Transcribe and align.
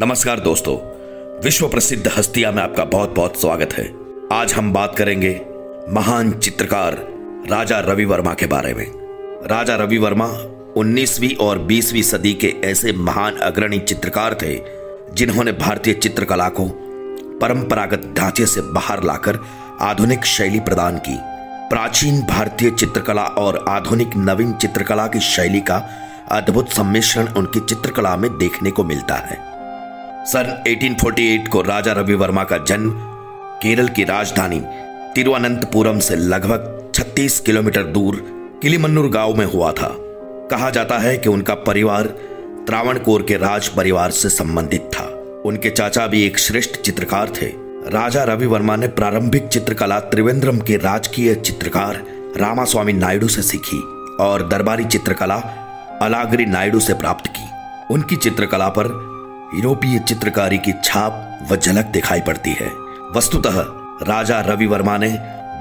नमस्कार 0.00 0.40
दोस्तों, 0.40 0.74
विश्व 1.44 1.68
प्रसिद्ध 1.68 2.08
हस्तिया 2.18 2.52
में 2.52 2.62
आपका 2.62 2.84
बहुत 2.84 3.14
बहुत 3.14 3.40
स्वागत 3.40 3.72
है। 3.72 3.94
आज 4.32 4.52
हम 4.52 4.72
बात 4.72 4.94
करेंगे 4.96 5.40
महान 5.90 6.32
चित्रकार 6.32 6.92
राजा 7.50 7.78
रवि 7.80 8.04
वर्मा 8.04 8.34
के 8.34 8.46
बारे 8.46 8.74
में। 8.74 8.86
राजा 9.48 9.76
रवि 9.76 9.98
वर्मा 9.98 10.26
19वीं 10.76 11.34
और 11.36 11.58
20वीं 11.58 12.02
सदी 12.02 12.34
के 12.34 12.54
ऐसे 12.64 12.92
महान 12.92 13.36
अग्रणी 13.36 13.78
चित्रकार 13.78 14.34
थे, 14.42 14.60
जिन्होंने 15.14 15.52
भारतीय 15.52 15.94
चित्रकला 15.94 16.48
को 16.48 16.68
परंपरागत 17.38 18.14
ढांचे 18.16 18.46
से 18.46 18.60
बाहर 18.60 19.02
लाकर 19.02 19.38
आधुनिक 19.80 20.24
शैली 20.24 20.60
प्रदान 20.60 20.98
की। 20.98 21.18
प्राचीन 21.68 22.22
भारतीय 22.22 22.70
चित्रकला 22.70 23.24
और 23.24 23.64
आधुनिक 23.68 24.16
नवीन 24.16 24.52
चित्रकला 24.52 25.06
की 25.06 25.20
शैली 25.20 25.60
का 25.60 25.88
अद्भुत 26.30 26.68
सम्मिश्रण 26.68 27.28
उनकी 27.28 27.60
चित्रकला 27.60 28.16
में 28.16 28.38
देखने 28.38 28.70
को 28.70 28.84
मिलता 28.84 29.14
है। 29.14 29.57
सन 30.26 30.64
1848 30.66 31.48
को 31.48 31.62
राजा 31.62 31.92
रवि 31.92 32.14
वर्मा 32.14 32.44
का 32.44 32.58
जन्म 32.58 32.90
केरल 33.62 33.88
की 33.88 34.04
राजधानी 34.04 34.62
तिरुवनंतपुरम 35.14 35.98
से 35.98 36.16
लगभग 36.16 36.92
36 36.94 37.40
किलोमीटर 37.40 37.82
दूर 37.82 38.16
किलीमन्नूर 38.62 39.10
गाँव 39.10 39.34
में 39.34 39.46
हुआ 39.46 39.72
था। 39.72 39.96
कहा 40.50 40.70
जाता 40.70 40.98
है 40.98 41.18
कि 41.18 41.28
उनका 41.28 41.54
परिवार 41.54 42.02
त्रावणकोर 42.66 43.22
के 43.22 43.36
राज 43.36 43.68
परिवार 43.68 44.10
से 44.10 44.28
संबंधित 44.28 44.90
था। 44.94 45.04
उनके 45.44 45.70
चाचा 45.70 46.06
भी 46.06 46.26
एक 46.26 46.38
श्रेष्ठ 46.38 46.80
चित्रकार 46.80 47.28
थे। 47.28 47.46
राजा 47.90 48.24
रवि 48.24 48.46
वर्मा 48.46 48.76
ने 48.76 48.88
प्रारंभिक 48.88 49.48
चित्रकला 49.48 50.00
त्रिवेंद्रम 50.00 50.58
के 50.58 50.76
राजकीय 50.76 51.34
चित्रकार 51.34 52.02
रामास्वामी 52.36 52.92
नायडू 52.92 53.28
से 53.28 53.42
सीखी 53.42 53.78
और 54.20 54.48
दरबारी 54.48 54.84
चित्रकला 54.84 55.36
अलागिरी 56.02 56.46
नायडू 56.46 56.80
से 56.80 56.94
प्राप्त 56.94 57.26
की। 57.26 57.48
उनकी 57.94 58.16
चित्रकला 58.16 58.68
पर 58.68 59.17
यूरोपीय 59.54 59.98
चित्रकारी 59.98 60.58
की 60.58 60.72
छाप 60.84 61.38
व 61.50 61.56
झलक 61.56 61.84
दिखाई 61.84 62.20
पड़ती 62.20 62.50
है। 62.50 62.70
वस्तुतः, 63.16 63.64
राजा 64.02 64.40
रवि 64.40 64.66
वर्मा 64.66 64.98
ने 64.98 65.08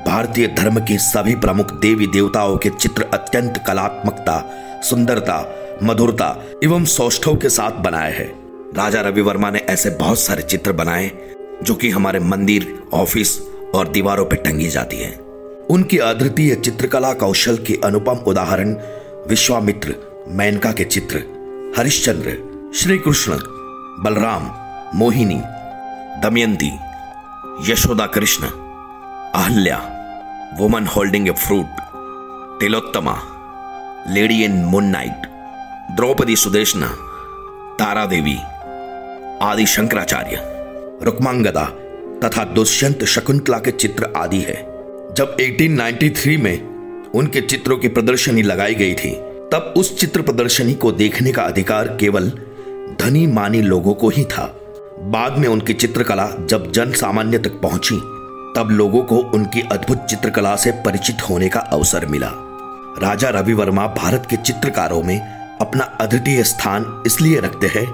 भारतीय 0.07 0.47
धर्म 0.47 0.79
के 0.79 0.97
सभी 0.97 1.35
प्रमुख 1.35 1.73
देवी 1.73 2.07
देवताओं 2.07 2.57
के 2.57 2.69
चित्र 2.69 3.03
अत्यंत 3.13 3.63
कलात्मकता, 3.67 4.51
सुंदरता, 4.83 5.55
मधुरता 5.83 6.43
एवं 6.63 6.85
सौष्ठव 6.85 7.35
के 7.35 7.49
साथ 7.49 7.71
बनाए 7.71 8.13
हैं। 8.13 8.29
राजा 8.77 9.01
रवि 9.01 9.21
वर्मा 9.21 9.49
ने 9.49 9.59
ऐसे 9.59 9.89
बहुत 9.89 10.19
सारे 10.19 10.41
चित्र 10.41 10.71
बनाए, 10.71 11.11
जो 11.63 11.75
कि 11.75 11.89
हमारे 11.89 12.19
मंदिर, 12.19 12.83
ऑफ़िस 12.93 13.41
और 13.75 13.87
दीवारों 13.87 14.25
पर 14.25 14.35
टंगी 14.35 14.69
जाती 14.69 14.97
है। 14.97 15.15
उनकी 15.69 15.97
अद्वितीय 15.97 16.55
चित्रकला 16.55 17.13
कौशल 17.13 17.57
के 17.57 17.79
अनुपम 17.83 18.13
उदाहरण 18.13 18.73
विश्वामित्र 19.29 19.95
मेनका 20.27 20.71
के 20.71 20.83
चित्र, 20.83 21.17
Harishchandra 21.77 22.37
Shri 22.75 22.97
Krishna 22.97 23.56
Balaram, 23.99 24.51
Mohini, 24.95 25.41
Damayanti, 26.21 26.71
Yashoda 27.71 28.05
Krishna, 28.05 28.47
Ahalya, 29.35 29.77
woman 30.59 30.87
holding 30.87 31.27
a 31.27 31.31
fruit, 31.31 31.65
Tilottama, 32.59 33.21
lady 34.09 34.43
in 34.43 34.63
moon 34.65 34.85
night 34.85 35.27
Draupadi 35.95 36.35
Sudeshna 36.35 36.87
Tara 37.79 38.05
Devi 38.05 38.37
Adi 39.41 39.65
Shankaracharya, 39.65 40.41
Rukmangada 41.03 41.63
तथा 42.23 42.43
दुष्यंत 42.43 43.03
शकुंतला 43.03 43.59
के 43.59 43.71
चित्र 43.71 44.13
आदि 44.17 44.39
है। 44.39 44.55
जब 45.13 45.37
1893 45.39 46.37
में 46.37 46.57
उनके 47.09 47.41
चित्रों 47.41 47.77
की 47.77 47.87
प्रदर्शनी 47.87 48.41
लगाई 48.41 48.75
गई 48.75 48.93
थी, 48.93 49.11
तब 49.51 49.73
उस 49.77 49.99
चित्र 49.99 50.21
प्रदर्शनी 50.21 50.73
को 50.73 50.91
देखने 50.91 51.31
का 51.31 51.41
अधिकार 51.41 51.87
केवल 51.87 52.31
धनी 52.99 53.27
मानी 53.27 53.61
लोगों 53.61 53.93
को 53.93 54.09
ही 54.09 54.23
था। 54.25 54.45
बाद 55.01 55.37
में 55.37 55.47
उनकी 55.47 55.73
चित्रकला 55.73 56.27
जब 56.49 56.71
जन 56.71 56.91
सामान्य 56.91 57.37
तक 57.37 57.59
पहुँची, 57.61 57.95
तब 58.55 58.67
लोगों 58.71 59.03
को 59.03 59.17
उनकी 59.17 59.61
अद्भुत 59.61 60.05
चित्रकला 60.05 60.55
से 60.55 60.71
परिचित 60.71 61.29
होने 61.29 61.49
का 61.49 61.59
अवसर 61.59 62.05
मिला। 62.05 62.31
राजा 63.01 63.29
रवि 63.29 63.53
वर्मा 63.53 63.87
भारत 63.87 64.27
के 64.29 64.35
चित्रकारों 64.35 65.03
में 65.03 65.19
अपना 65.61 65.83
अद्वितीय 65.83 66.43
स्थान 66.43 67.03
इसलिए 67.05 67.39
रखते 67.39 67.67
हैं 67.67 67.85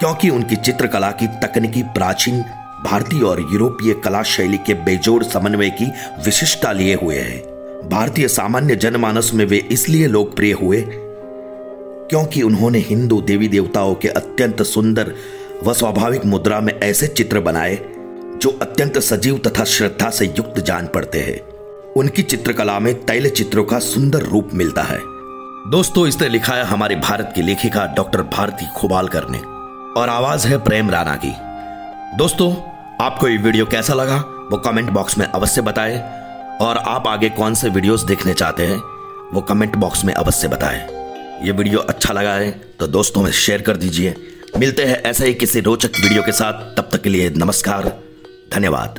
क्योंकि 0.00 0.30
उनकी 0.30 0.56
चित्रकला 0.56 1.10
की 1.10 1.26
तकनीकी 1.26 1.82
प्राचीन 1.82 2.40
भारतीय 2.84 3.22
और 3.22 3.40
यूरोपीय 3.52 3.94
कला 3.94 4.22
शैली 4.22 4.58
के 4.58 4.74
बेजोड़ 4.74 5.22
समन्वय 5.24 5.70
की 5.70 5.86
विशिष्टता 6.24 6.72
लिए 6.72 6.94
हुए 6.94 7.16
है। 7.16 7.38
भारतीय 7.88 8.28
सामान्य 8.28 8.76
जनमानस 8.76 9.30
में 9.34 9.44
वे 9.44 9.58
इसलिए 9.70 10.06
लोकप्रिय 10.06 10.52
हुए 10.52 10.80
क्योंकि 12.10 12.42
उन्होंने 12.42 12.78
हिंदू 12.78 13.20
देवी 13.20 13.48
देवताओं 13.48 13.94
के 13.94 14.08
अत्यंत 14.08 14.62
सुंदर 14.62 15.14
व 15.64 15.72
स्वाभाविक 15.72 16.24
मुद्रा 16.24 16.60
में 16.60 16.80
ऐसे 16.80 17.06
चित्र 17.06 17.40
बनाए, 17.40 17.76
जो 18.42 18.58
अत्यंत 18.62 18.98
सजीव 18.98 19.38
तथा 19.38 19.64
श्रद्धा 19.64 20.10
से 20.10 20.26
युक्त 20.26 20.60
जान 20.60 20.86
पड़ते 20.86 21.20
हैं। 21.20 21.40
उनकी 21.92 22.22
चित्रकला 22.22 22.78
में 22.80 22.94
तैल 23.04 23.30
चित्रों 23.30 23.64
का 23.64 23.78
सुंदर 23.78 24.22
रूप 24.22 24.50
मिलता 24.54 24.82
है। 24.82 24.98
दोस्तों 25.70 26.06
इसने 26.06 26.28
लिखा 26.28 26.54
है 26.54 26.64
हमारे 26.64 26.96
भारत 26.96 27.32
की 27.34 27.42
लेखिका 27.42 27.86
डॉक्टर 27.86 28.22
भारती 28.22 28.66
खुबालकर 28.76 29.28
ने, 29.30 29.38
और 30.00 30.08
आवाज़ 30.08 30.46
है 30.48 30.58
प्रेम 30.58 30.90
राणा 30.90 31.16
की। 31.24 31.32
दोस्तों, 32.16 32.54
आपको 33.00 33.28
ये 33.28 33.36
वीडियो 33.36 33.66
कैसा 33.66 33.94
लगा, 33.94 34.16
वो 34.52 34.56
कमेंट 34.56 34.90
बॉक्स 34.90 35.18
में 35.18 35.26
अवश्य 35.26 35.62
बताएँ, 35.62 35.98
और 36.60 36.76
आप 36.76 37.06
आगे 37.06 37.28
कौन 37.28 37.54
से 37.54 37.68
वीडियोस 37.68 38.02
देखने 38.02 38.34
चाहते 38.34 38.66
हैं, 38.66 38.82
वो 39.32 39.40
कमेंट 39.40 39.76
बॉक्स 39.76 40.04
में 40.04 40.14
अवश्य 40.14 40.48
बताएँ। 40.48 40.99
ये 41.42 41.52
वीडियो 41.52 41.80
अच्छा 41.80 42.12
लगा 42.12 42.32
है 42.34 42.50
तो 42.80 42.86
दोस्तों 42.86 43.22
में 43.22 43.30
शेयर 43.32 43.62
कर 43.62 43.76
दीजिए। 43.76 44.14
मिलते 44.58 44.84
हैं 44.84 44.96
ऐसे 45.02 45.26
ही 45.26 45.34
किसी 45.34 45.60
रोचक 45.60 46.00
वीडियो 46.00 46.22
के 46.22 46.32
साथ। 46.32 46.76
तब 46.76 46.88
तक 46.92 47.02
के 47.02 47.08
लिए 47.08 47.30
नमस्कार, 47.30 47.88
धन्यवाद। 48.54 48.98